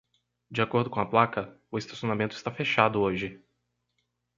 [0.49, 3.39] De acordo com a placa, o estacionamento está fechado hoje